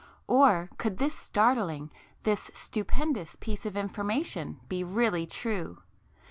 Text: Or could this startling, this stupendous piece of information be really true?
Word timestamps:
Or 0.25 0.71
could 0.79 0.97
this 0.97 1.13
startling, 1.13 1.91
this 2.23 2.49
stupendous 2.55 3.35
piece 3.35 3.67
of 3.67 3.77
information 3.77 4.59
be 4.67 4.83
really 4.83 5.27
true? 5.27 5.83